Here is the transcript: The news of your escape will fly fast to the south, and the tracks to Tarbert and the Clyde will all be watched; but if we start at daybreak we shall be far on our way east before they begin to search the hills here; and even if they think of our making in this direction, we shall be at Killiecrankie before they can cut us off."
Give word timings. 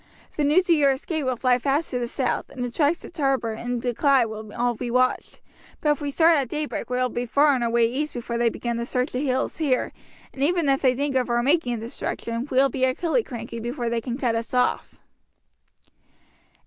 The 0.35 0.43
news 0.43 0.67
of 0.67 0.75
your 0.75 0.89
escape 0.93 1.25
will 1.25 1.35
fly 1.35 1.59
fast 1.59 1.91
to 1.91 1.99
the 1.99 2.07
south, 2.07 2.49
and 2.49 2.65
the 2.65 2.71
tracks 2.71 2.97
to 3.01 3.11
Tarbert 3.11 3.59
and 3.59 3.83
the 3.83 3.93
Clyde 3.93 4.29
will 4.29 4.51
all 4.51 4.73
be 4.73 4.89
watched; 4.89 5.41
but 5.79 5.91
if 5.91 6.01
we 6.01 6.09
start 6.09 6.35
at 6.39 6.49
daybreak 6.49 6.89
we 6.89 6.97
shall 6.97 7.07
be 7.09 7.27
far 7.27 7.53
on 7.53 7.61
our 7.61 7.69
way 7.69 7.85
east 7.87 8.15
before 8.15 8.39
they 8.39 8.49
begin 8.49 8.77
to 8.77 8.85
search 8.87 9.11
the 9.11 9.23
hills 9.23 9.57
here; 9.57 9.93
and 10.33 10.41
even 10.41 10.67
if 10.69 10.81
they 10.81 10.95
think 10.95 11.15
of 11.15 11.29
our 11.29 11.43
making 11.43 11.73
in 11.73 11.81
this 11.81 11.99
direction, 11.99 12.47
we 12.49 12.57
shall 12.57 12.67
be 12.69 12.83
at 12.83 12.97
Killiecrankie 12.97 13.61
before 13.61 13.89
they 13.91 14.01
can 14.01 14.17
cut 14.17 14.33
us 14.33 14.55
off." 14.55 14.99